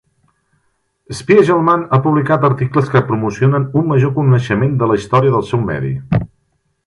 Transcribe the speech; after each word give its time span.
Spiegelman 1.17 1.83
ha 1.91 1.99
publicat 2.05 2.47
articles 2.49 2.89
que 2.93 3.03
promocionen 3.11 3.69
un 3.81 3.87
major 3.91 4.15
coneixement 4.17 4.75
de 4.83 4.89
la 4.93 4.97
història 5.01 5.35
del 5.37 5.45
seu 5.53 5.65
medi. 5.69 5.93